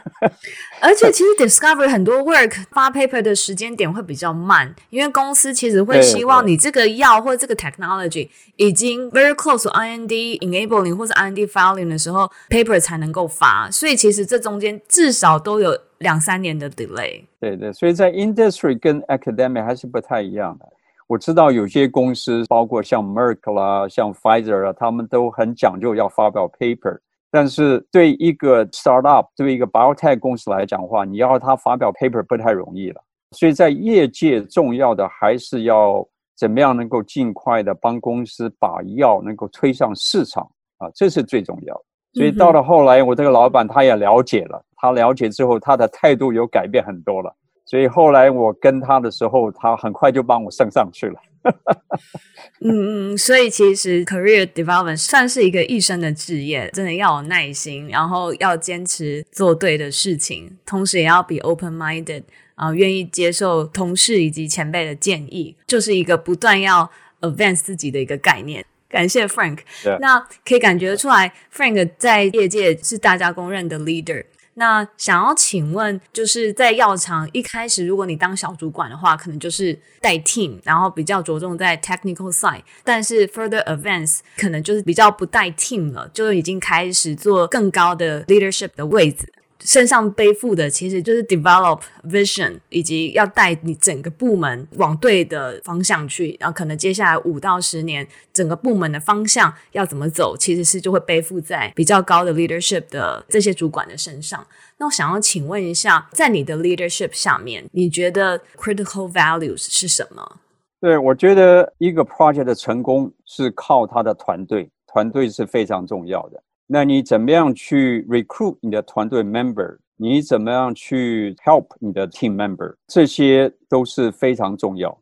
[0.81, 11.13] 而且其实 Discovery 很多 work 发 paper 的时间点会比较慢，因为公司其实会希望你这个药或这个 technology 已经 very close to IND enabling 或是
[11.13, 17.23] IND filing 的时候，paper 才能够发，所以其实这中间至少都有两三年的 delay。
[17.39, 20.65] 对对，所以在 industry 跟 academic 还是不太一样的。
[21.07, 26.97] 我知道有些公司，包括像 Merck 啦、像 Pfizer 啊，他们都很讲究要发表 paper。
[27.29, 33.01] 但是对一个 startup、对一个 biotech 公司来讲的话，你要他发表 paper 不太容易了。
[33.31, 41.83] 所以在业界，重要的还是要怎么样能够尽快的帮公司把药能够推上市场啊，这是最重要的。
[42.13, 47.35] 所以到了后来，我这个老板他也了解了，他了解之后，他的态度有改变很多了。
[47.65, 51.19] 所以后来我跟他的时候，他很快就帮我升上去了。
[52.61, 62.23] 嗯嗯，所以其实 career development 算是一个一生的职业，真的要有耐心，然后要坚持做对的事情，同时也要 be open minded
[62.55, 66.89] 啊，愿意接受同事以及前辈的建议，就是一个不断要
[67.21, 68.65] advance 自己的一个概念。
[68.87, 69.99] 感谢 Frank，Yeah.
[69.99, 74.25] 那可以感觉出来，Frank 在业界是大家公认的 leader。
[74.55, 82.61] 那想要请问，就是在药厂一开始，如果你当小主管的话，可能就是带 team，然后比较着重在 technical side。
[82.83, 89.31] 但是 further advance，可能就是比较不带 team 了，就已经开始做更高的 leadership 的位置。
[89.65, 96.37] 身上背负的其实就是 develop vision，以及要带你整个部门往对的方向去。
[96.39, 104.45] 然后可能接下来五到十年，整个部门的方向要怎么走，其实是就会背负在比较高的 leadership 的这些主管的身上。
[104.77, 110.37] 那我想要请问一下，在你的 leadership 下面，你觉得 critical values 是什么？
[110.79, 116.43] 对，我觉得一个 project 的成功是靠他的团队，团队是非常重要的。
[116.67, 119.77] 那你怎么样去 recruit 你的团队 member？
[119.97, 122.75] 你怎么样去 help 你的 team member？
[122.87, 124.97] 这些都是非常重要。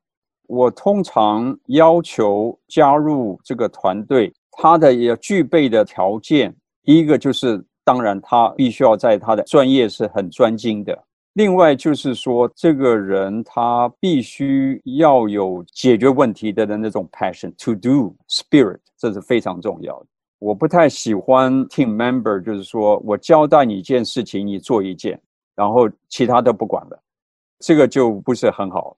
[0.47, 11.01] 我通常要求加入这个团队，他的也具备的条件，第一个就是，当然他必须要在他的专业是很专精的。
[11.33, 20.05] 另外就是说，这个人他必须要有解决问题的那种 passion，to do spirit，这是非常重要的。
[20.43, 25.17] 我不太喜欢 team member，就是说我交代你一件事情，你做一件，
[25.55, 26.99] 然后其他都不管了，
[27.59, 28.97] 这个就不是很好。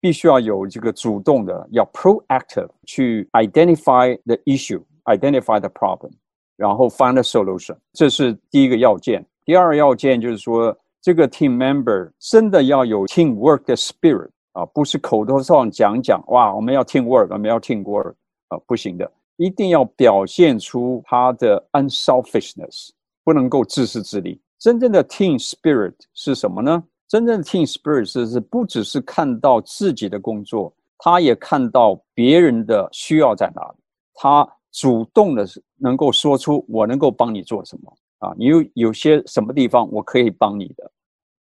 [0.00, 6.10] 必须要有这个主动的，要 proactive 去 identify the issue，identify the problem，
[6.56, 9.22] 然后 find a solution，这是第一个要件。
[9.44, 18.14] 第二要件就是说，这个 team member 真的要有 team work 的 spirit 啊，不是口头上讲讲，哇，我们要 team work，我们要 team work
[18.48, 19.10] 啊，不行的。
[19.36, 22.90] 一定要表现出他的 unselfishness，
[23.22, 24.40] 不能够自私自利。
[24.58, 26.82] 真正的 team spirit 是什么呢？
[27.06, 33.78] 真正的 team spirit 是是不只是看到自己的工作，他也看到别人的需要在哪里，
[34.14, 38.34] 他主动的是能够说出我能够帮你做什么啊？
[38.38, 40.90] 你有有些什么地方我可以帮你的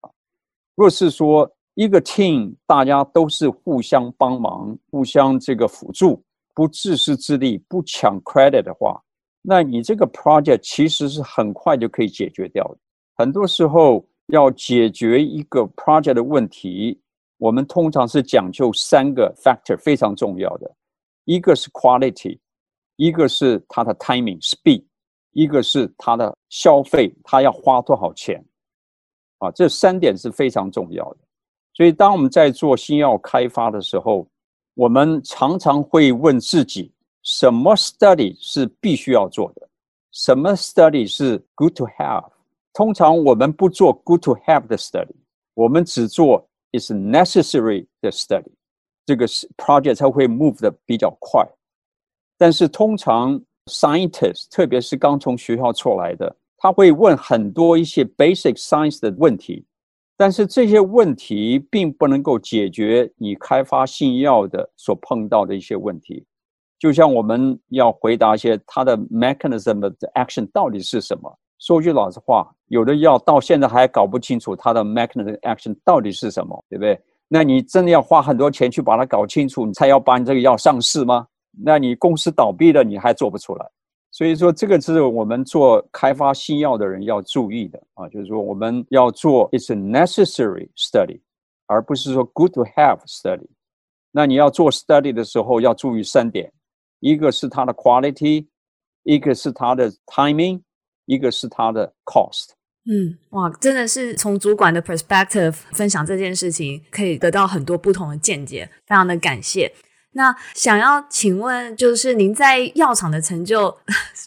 [0.00, 0.11] 啊？
[0.76, 6.22] 若是说一个 team 大家都是互相帮忙，互相这个辅助。
[6.61, 9.03] 不自私自利，不抢 credit 的话，
[9.40, 12.77] 那你这个 project 其实是很快就可以解决掉的。
[13.16, 17.01] 很多时候要解决一个 project 的问题，
[17.38, 20.70] 我们通常是讲究三个 factor 非常重要的，
[21.25, 22.38] 一个是 quality，
[22.96, 24.85] 一个是它的 timing speed，
[25.33, 28.44] 一个是它的消费，它要花多少钱
[29.38, 29.51] 啊？
[29.53, 31.20] 这三点是非常重要的。
[31.73, 34.29] 所以当我们在做新药开发的时候，
[34.74, 36.91] 我们常常会问自己：
[37.24, 39.70] 什么 study 是必须要做的？
[40.12, 42.26] 什么 study 是 good to have？
[42.74, 45.15] 通常我们不做 good to have 的 study，
[45.54, 48.52] 我们只做 is necessary 的 study，
[49.06, 51.48] 这个 project 才会 move 的比较快。
[52.38, 59.65] 但是通常 scientist，特别是刚从学校出来的，他会问很多一些 basic science 的问题。
[60.21, 66.23] 但是这些问题并不能够解决你开发新药的所碰到的一些问题，
[66.79, 71.39] 就像我们要回答一些它的 mechanism of action 到底是什么。
[71.59, 77.01] 说句老实话，有的药到现在还搞不清楚它的 mechanism action 到底是什么，对不对？
[77.27, 81.27] 那你真的要花很多钱去把它搞清楚，你才要把你这个药上市吗？
[81.65, 83.67] 那你公司倒闭了，你还做不出来。
[84.21, 91.23] 所以说，这个是我们做开发新药的人要注意的啊，就是说我们要做 it's necessary study，
[91.65, 93.49] 而不是说 good to have study。
[94.11, 96.53] 那你要做 study 的时候要注意三点：
[96.99, 98.47] 一个是它的 quality，
[99.05, 100.61] 一个是它的 timing，
[101.07, 102.51] 一个是它的 cost。
[102.85, 109.73] 嗯，哇，真的是从主管的 perspective 分享这件事情，可以得到很多不同的见解，非常的感谢。
[110.12, 113.77] 那想要请问，就是您在药厂的成就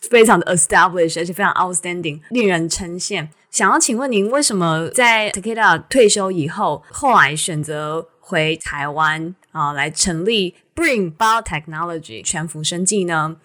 [0.09, 3.27] 非常的 established，而且非常 outstanding，令人称羡。
[3.51, 13.35] 想要请问您，为什么在 Takeda 退休以后，后来选择回台湾啊，来成立 Bring Biotechnology 全福生技呢？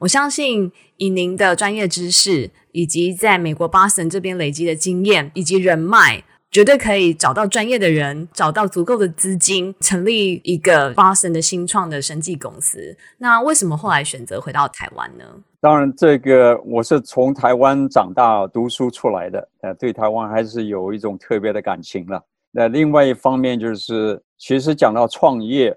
[0.00, 6.22] 我相信以您的专业知识，以及在美国 Boston 这边累积的经验以及人脉。
[6.50, 12.96] 绝对可以找到专业的人，找到足够的资金，成立一个 Boston 的新创的生技公司。
[13.18, 15.24] 那为什么后来选择回到台湾呢？
[15.60, 22.22] 当然，这个我是从台湾长大、读书出来的，呃，对台湾还是有一种特别的感情了。
[22.52, 25.76] 那另外一方面就是，其实讲到创业，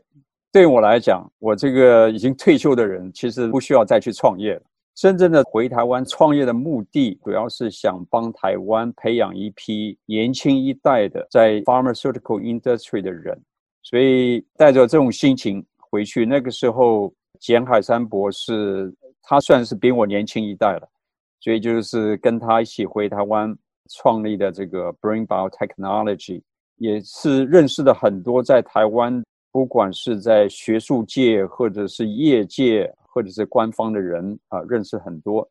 [0.52, 4.62] 对我来讲，我这个已经退休的人，其实不需要再去创业了。
[5.00, 13.42] 真正的回台湾创业的目的，主要是想帮台湾培养一批年轻一代的在 pharmaceutical industry 的人，
[13.82, 16.26] 所以带着这种心情回去。
[16.26, 18.94] 那个时候，简海山博士
[19.24, 20.90] 他算是比我年轻一代了，
[21.40, 23.56] 所以就是跟他一起回台湾
[23.92, 26.42] 创立的这个 Bring Biotechnology，
[26.76, 35.50] 也是认识了很多在台湾，不管是在学术界或者是业界或者是官方的人啊，认识很多，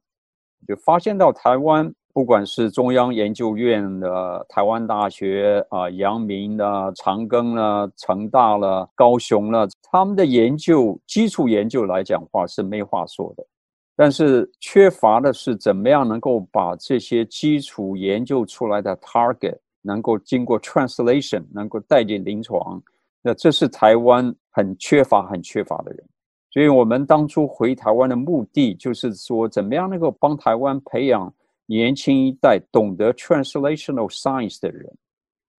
[0.66, 1.92] 就发现到台湾。
[2.14, 13.46] 不管是中央研究院的台湾大学啊、阳明的、长庚了、成大了、高雄了，他们的研究基础研究来讲话是没话说的，
[13.94, 22.82] 但是缺乏的是怎么样能够把这些基础研究出来的 target 能够经过 translation 能够带进临床，
[23.22, 26.04] 那这是台湾很缺乏、很缺乏的人。
[26.50, 31.32] 所以我们当初回台湾的目的就是说，怎么样能够帮台湾培养。
[31.70, 34.90] 年轻一代懂得 translational science 的人，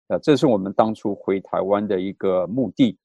[0.08, 2.98] 啊，这是我们当初回台湾的一个目的，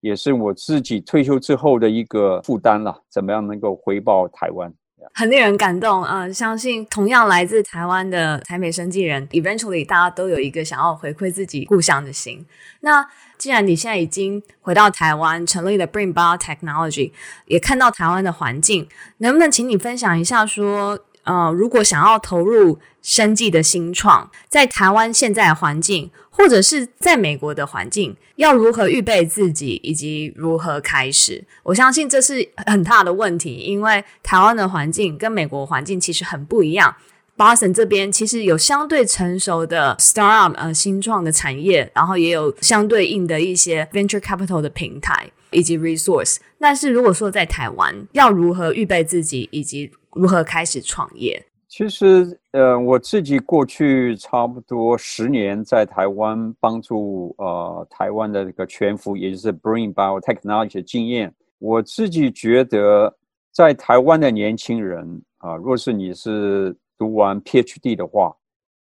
[0.00, 3.02] 也是我自己退休之后的一个负担了。
[3.08, 4.70] 怎么样能够回报台湾？
[5.14, 12.44] 很令人感动啊，相信同样来自台湾的台美生技人，eventually 大家都有一个想要回馈自己故乡的心。
[12.80, 17.12] 那既然你现在已经回到台湾，成立了 Bring Bar Technology，
[17.46, 18.88] 也看到台湾的环境，
[19.18, 20.98] 能不能请你分享一下说？
[21.24, 31.44] 呃，如果想要投入生计的新创，在台湾现在的环境，或者是在美国的环境，要如何预备自己，以及如何开始？
[31.62, 36.96] 我相信这是很大的问题，因为台湾的环境跟美国环境其实很不一样。
[37.36, 46.36] Boston 这边其实有相对成熟的 startup 呃新创的产业，然后也有相对应的一些 venture capital 的平台以及 resource。
[46.58, 51.44] 但是如果说在台湾，要如何预备自己，以及如何开始创业？
[51.74, 63.16] 其实，呃，我自己过去差不多十年在台湾帮助呃台湾的这个全福，也就是 Bring Biotechnology 的经验，我自己觉得
[63.52, 68.36] 在台湾的年轻人啊，若是你是读完 PhD 的话，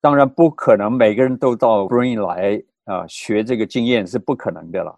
[0.02, 4.94] 当然不可能每个人都到 Bring 来啊学这个经验是不可能的了，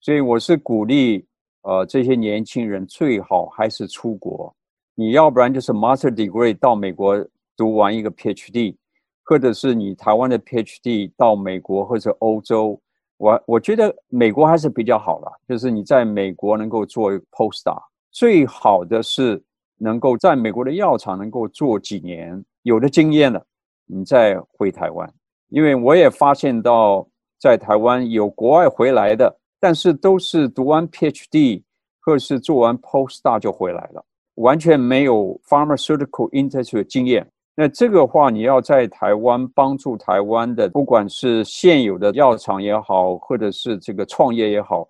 [0.00, 1.24] 所以我是鼓励
[1.62, 4.52] 呃这些年轻人最好还是出国。
[5.00, 7.26] 你要不然就是 Master Degree 到美国
[7.56, 8.76] 读完一个 PhD，
[9.24, 12.78] 或者是你台湾的 PhD 到美国或者欧洲，
[13.16, 19.42] 我我觉得美国还是比较好了，就是你在美国能够做 Postdoc，最好的是
[19.78, 23.42] 能够在美国的药厂能够做几年，有了经验了，
[23.86, 25.10] 你再回台湾。
[25.48, 27.08] 因为我也发现到
[27.40, 31.62] 在台湾有国外回来的，但是都是读完 PhD
[32.02, 34.04] 或者是做完 Postdoc 就回来了。
[34.40, 44.88] 完全没有 pharmaceutical industry 的经验，那这个话你要在台湾帮助台湾的，不管是现有的药厂也好，或者是这个创业也好，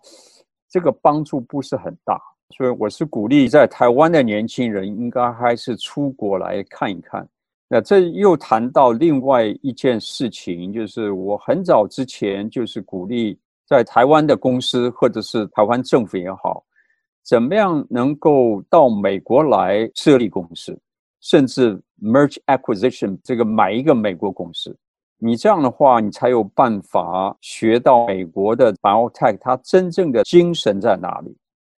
[0.68, 2.20] 这个帮助不是很大。
[2.57, 7.26] 所以我是鼓励在台湾的年轻人应该还是出国来看一看。
[7.68, 13.38] 那这又谈到另外一件事情，就是我很早之前就是鼓励
[13.68, 16.64] 在台湾的公司或者是台湾政府也好。
[17.25, 20.79] 怎么样能够到美国来设立公司，
[21.21, 24.77] 甚至 merge acquisition 这个买一个美国公司？
[25.18, 31.37] 你这样的话，你才有办法学到美国的 biotech 它真正的精神在哪里？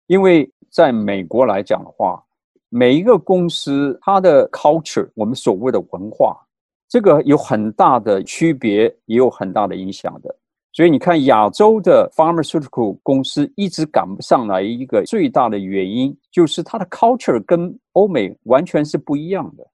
[0.07, 2.23] 因为在美国来讲的话，
[2.69, 6.39] 每一个公司它的 culture，我们所谓的文化，
[6.87, 10.37] 这个有很大的区别，也有很大的影响的。
[10.73, 19.67] 所以你看，亚洲的 pharmaceutical 公司一直赶不上来，一个最大的原因就是它的 culture 跟欧美完全是不一样的。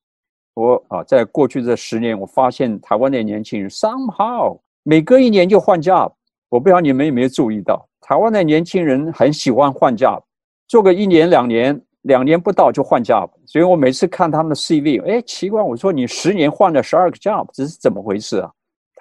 [0.54, 6.10] 我啊，在过去这十年，我发现台湾的年轻人 somehow 每隔一年就换 job。
[6.48, 10.22] 我不知道你们有没有注意到，台湾的年轻人很喜欢换 job，
[10.66, 13.28] 做个一年两年，两年不到就换 job。
[13.44, 18.50] 所以我每次看他们的 CV，哎，奇怪，我说你十年换了十二个 job，这是怎么回事啊？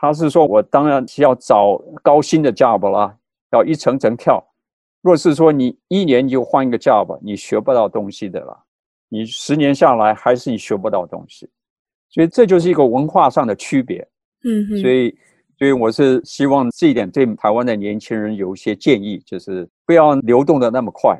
[0.06, 3.16] 他是说，我当然是要找高薪的 job 啦，
[3.52, 4.44] 要一层层跳。
[5.02, 8.58] 若是说你一年就换一个 job，你学不到东西的啦。
[9.10, 11.50] 你十年下来还是你学不到东西，
[12.10, 14.08] 所以这就是一个文化上的区别。
[14.44, 15.16] 嗯哼，所以
[15.58, 21.20] 所以我是希望这一点对台湾的年轻人有一些建议，就是不要流动的那么快。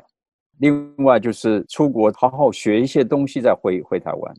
[0.58, 4.34] 另外就是出国好好学一些东西再回回台湾。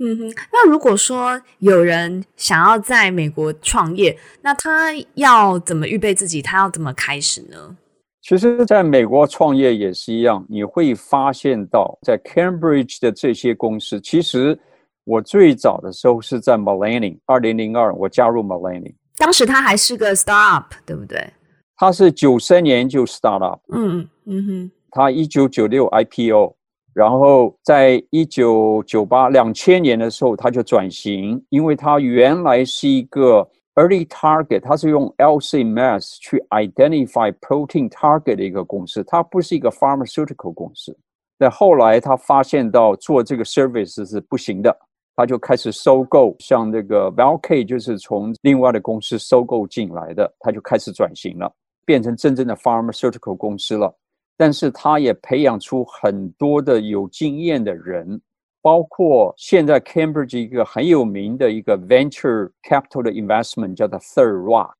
[0.00, 6.42] 嗯哼，那如果说有人想要在美国创业，那他要怎么预备自己？
[6.42, 7.76] 他要怎么开始呢？
[8.20, 14.58] 其实，在美国创业也是一样，你会发现到在 Cambridge 的这些公司，其实
[15.04, 21.24] 我最早的时候是在 Millennium，二零零二我加入 Millennium，当时他还是个 startup，对不对？
[21.76, 26.56] 他是九三年就 startup，嗯嗯哼，他一九九六 IPO。
[26.94, 40.96] 然后在一九九八两千年的时候，他就转型，因为他原来是一个 early target，他是用 LC mass 去 identify protein target 的一个公司，它不是一个 pharmaceutical 公司。
[41.36, 44.74] 但后来他发现到做这个 service 是不行的，
[45.16, 51.52] 他就开始收购，像这个 Velcade 就是从另外的公司收购进来的，他就开始转型了，
[51.84, 53.92] 变成真正的 pharmaceutical 公司了。
[54.36, 58.20] 但是他也培养出很多的有经验的人，
[58.60, 64.74] 包括现在 Cambridge 一个很有名的一个 venture capital 的 investment 叫做 Third Rock。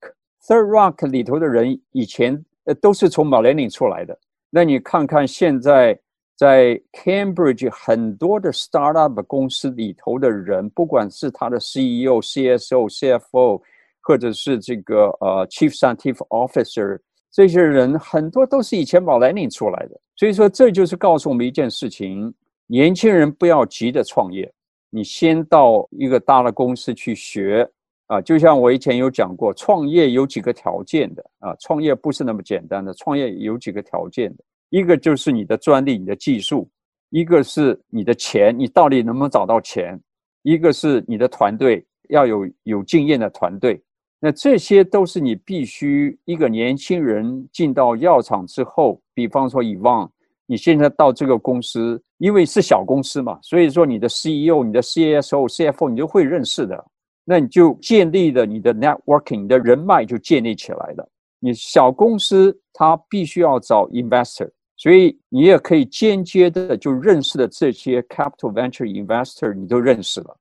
[0.47, 4.19] Third Rock 里头的人以前呃都是从 m i l l e n i 出来的。
[4.51, 5.99] 那你看看现在
[6.37, 13.63] 在 Cambridge 很多的 startup 公司里头的人，不管是他的 CEO、CSO、CFO，
[14.01, 16.99] 或者是这个呃 Chief Scientific Officer。
[17.35, 22.32] 这些人很多都是以前 Millennium 出来的，所以说这就是告诉我们一件事情：
[22.68, 24.49] 年轻人不要急着创业，
[24.89, 27.68] 你先到一个大的公司去学
[28.07, 28.20] 啊。
[28.20, 36.70] 就像我以前有讲过，创业有几个条件的啊，创业不是那么简单的，创业有几个条件的，一个就是你的专利、你的技术，
[37.11, 40.01] 一个是你的钱，你到底能不能找到钱，
[40.43, 43.82] 一个是你的团队，要有有经验的团队。
[44.27, 50.11] 那这些都是你必须一个年轻人进到药厂之后，比方说以往
[50.47, 56.83] 你现在到这个公司，因为是小公司嘛，所以说你的 CEO、你的 CSO、CFO 你就会认识的，
[57.22, 61.07] 那你就建立了你的 networking，你的人脉就建立起来了。
[61.39, 64.49] 你小公司它必须要找 investor，
[64.79, 70.35] 所以你也可以间接的就认识的这些 capital venture investor，你都认识了。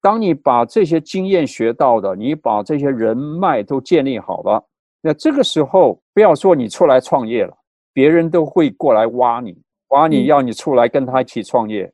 [0.00, 4.64] 当你把这些经验学到的，你把这些人脉都建立好了，
[5.00, 7.56] 那这个时候不要说你出来创业了，
[7.92, 11.92] 别人都会过来挖你，挖你要你出来跟他一起创业。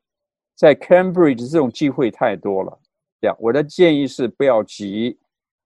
[0.56, 2.78] 在 Cambridge 这种机会太多了，
[3.20, 5.18] 这样我的建议是不要急，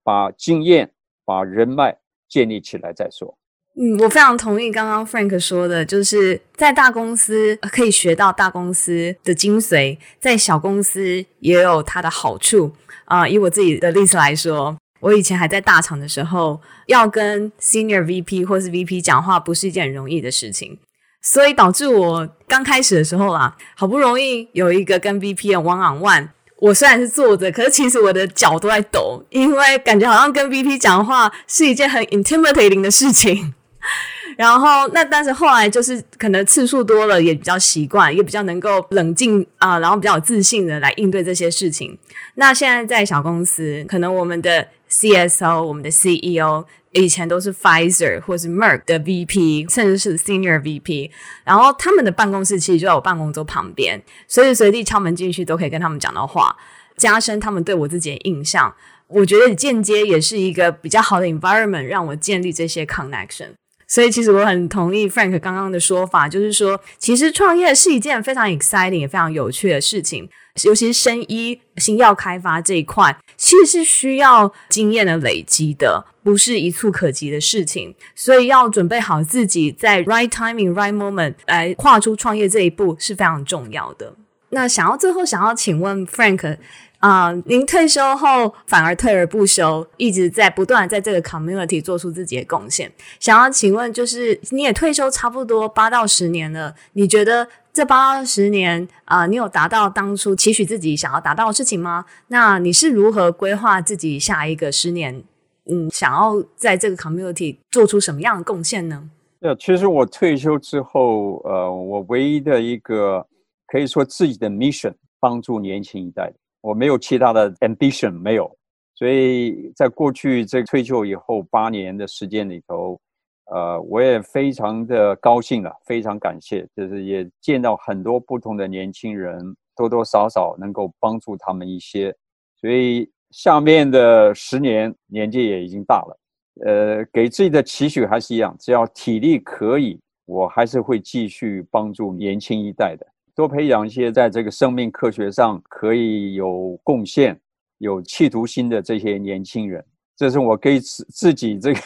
[0.02, 0.90] 把经验、
[1.24, 1.96] 把人脉
[2.28, 3.37] 建立起来再说。
[3.80, 12.72] 嗯，我非常同意刚刚 Frank 说的，就是在大公司可以学到大公司的精髓，在小公司也有它的好处
[13.04, 20.78] 啊、以我自己的例子来说，我以前还在大厂的时候，要跟 Senior VP 或是 VP 讲话，不是一件很容易的事情，
[21.22, 33.54] 所以导致我刚开始的时候啦，好不容易有一个跟 VP 的 one on one，我虽然是坐着，可是其实我的脚都在抖，因为感觉好像跟 VP 讲话是一件很 intimidating 的事情。
[34.36, 41.98] 然后，那但是后来就是可能次数多了，也比较习惯，也比较能够冷静啊、然后比较有自信的来应对这些事情。
[42.34, 51.10] 那现在在小公司，可能我们的 CSO、我们的 CEO 以前都是 Pfizer 或是 Merck 的 VP，甚至是 Senior VP，
[51.44, 56.56] 然后他们的办公室其实就在我办公桌旁边，随时随地敲门进去都可以跟他们讲到话，
[56.96, 58.74] 加深他们对我自己的印象。
[59.08, 63.48] 我觉得间接也是一个比较好的 environment，让我建立这些 connection。
[63.88, 70.28] 所以，其实我很同意 Frank 刚刚的说法，就是说，其实创业是一件非常 exciting 也非常有趣的事情，
[70.64, 77.94] 尤其是生医新药开发这一块，其实是需要经验的累积的，不是一蹴可及的事情。
[78.14, 84.14] 所以，要准备好自己在 right timing、right moment 来跨出创业这一步是非常重要的。
[84.50, 86.58] 那想要最后想要请问 Frank。
[86.98, 92.92] 啊您退休后反而退而不休，一直在不断在这个 community 做出自己的贡献。
[93.20, 102.04] 想要请问，就是你也退休差不多八到十年了，你觉得这八到十年啊你有达到当初期许自己想要达到的事情吗？
[102.28, 105.22] 那你是如何规划自己下一个十年？
[105.70, 109.08] 嗯，想要在这个 community 做出什么样的贡献呢？
[109.38, 113.24] 对，其实我退休之后，呃，我唯一的一个
[113.68, 116.32] 可以说自己的 mission，帮助年轻一代。
[116.60, 118.50] 我没有其他的 ambition，没有，
[118.94, 123.00] 所以在过去这退休以后八年的时间里头，
[123.46, 129.38] 呃，我也非常的高兴了，非常感谢，就是也见到很多不同的年轻人，
[129.76, 132.14] 多多少少能够帮助他们一些，
[132.60, 136.18] 所以下面的十年年纪也已经大了，
[136.66, 143.06] 呃，给自己的期许还是一样，只要体力可以，我还是会继续帮助年轻一代的。
[143.38, 147.40] 多培养一些在这个生命科学上可以有贡献、
[147.78, 149.84] 有企图心的这些年轻人，
[150.16, 151.80] 这是我给自自己这个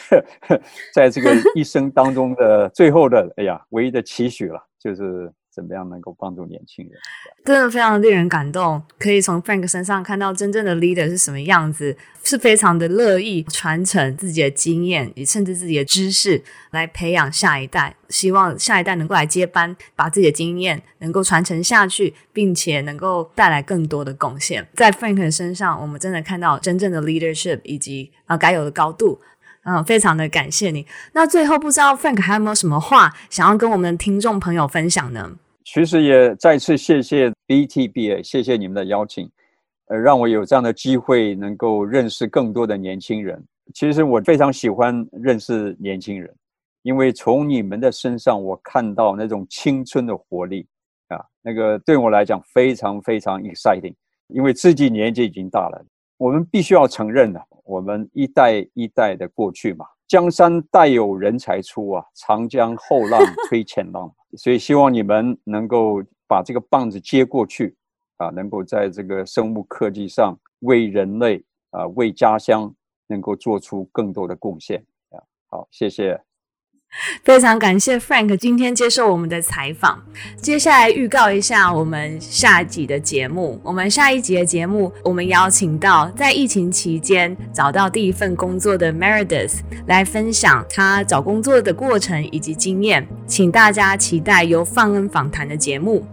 [0.95, 6.93] 在这个一生当中的最后的哎呀唯一的期许了，就是怎么样能够帮助年轻人？
[7.45, 24.67] 真的非常令人感动，可以从 Frank 身上看到真正的 leader 是什么样子，是非常的乐意传承自己的经验，也甚至自己的知识来培养下一代，希望下一代能够来接班，把自己的经验能够传承下去，并且能够带来更多的贡献。
[24.73, 29.19] 在 Frank 身上，我们真的看到真正的 leadership 以及啊该有的高度。
[29.65, 30.85] 嗯，非常的感谢你。
[31.13, 35.31] 那最后，不知道 Frank 还有没有什么话想要跟我们的听众朋友分享呢？
[35.65, 39.29] 其实也再次谢谢 BTBA，谢谢你们的邀请，
[39.87, 43.43] 呃，让我有这样的机会能够认识更多的年轻人。
[43.73, 46.33] 其实我非常喜欢认识年轻人，
[46.81, 50.67] 因为从你们的身上我看到那种青春的活力
[51.07, 53.93] 啊，那个对我来讲非常非常 exciting。
[54.27, 55.85] 因为自己年纪已经大了，
[56.17, 57.41] 我们必须要承认的。
[57.65, 67.75] 我们一代一代的过去嘛，江山代有人才出啊，长江后浪推前浪， 所以希望你们能够把这个棒子接过去
[68.17, 72.73] 啊，能够在这个生物科技上为人类啊，为家乡
[73.07, 75.17] 能够做出更多的贡献啊。
[75.47, 76.19] 好，谢谢。
[77.23, 80.01] 非常感谢 Frank 今天接受我们的采访。
[80.37, 83.59] 接下来预告一下我们下一集的节目。
[83.63, 96.05] 我们下一集的节目，我们邀请到在疫情期间找到第一份工作的 Meredith 来分享他找工作的过程以及经验，请大家期待由放恩访谈的节目。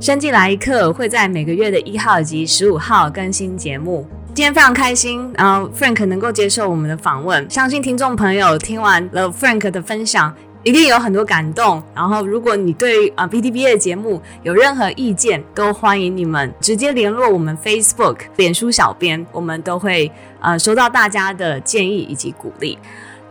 [0.00, 4.06] 生技来一课会在每个月的一号及十五号更新节目。
[4.38, 10.32] 今天非常开心，然后 Frank 能够接受我们的访问，相信听众朋友听完了 Frank 的分享，
[10.62, 11.82] 一定有很多感动。
[11.92, 20.08] 然后，如果你对啊 B T B 的节目有任何意见，都欢迎你们直接联络我们 Facebook 脸书小编，我们都会
[20.38, 22.78] 呃收到大家的建议以及鼓励。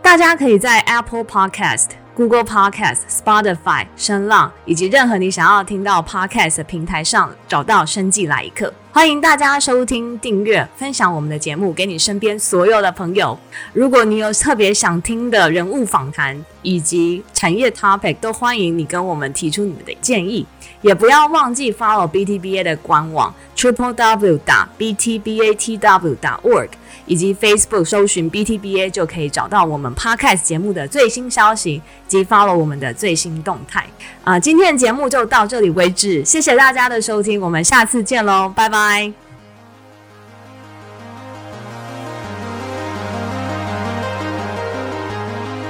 [0.02, 1.86] 大家可以在 Apple Podcast、
[2.18, 8.66] Google Podcast、Spotify、声浪以及任何你想要听到 Podcast 的平台上找到《生计来一课》。
[8.90, 13.38] 欢迎大家收听、订阅、分享我们的节目给你身边所有的朋友。
[13.72, 20.44] 如果你有特别想听的人物访谈以及产业 topic，都欢迎你跟我们提出你们的建议。
[20.80, 26.68] 也不要忘记 follow BTBA 的官网 triple w 打 btbatw 打 org，
[27.08, 33.84] 以及 Facebook 搜寻 BTBA 就可以找到我们 Podcast 节目的最新消息及 follow 我们的最新动态。
[34.22, 39.12] 啊、今天的节目就到这里为止，谢谢大家的收听，我们下次见喽，拜拜。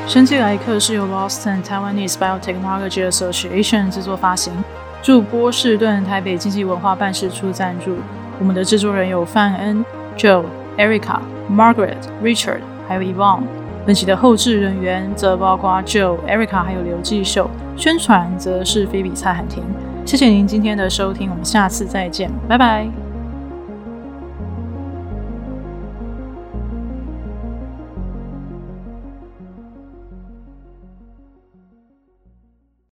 [0.09, 4.53] 生技来客是由 Boston Taiwanese Biotechnology Association 制作发行。
[5.03, 7.99] 驻波士顿台北经济文化办事处赞助，
[8.41, 9.85] 我们的制作人有范恩、
[10.17, 10.45] Joe、
[10.79, 11.19] Erica、
[11.51, 13.43] Margaret、Richard，还有 Evon。
[13.85, 17.51] 本期的后制人员则包括 Joe、Erica，还有刘继秀。
[17.77, 19.63] 宣传则是菲比蔡汉廷。
[20.05, 23.08] 谢谢您今天的收听，我们下次再见，拜拜。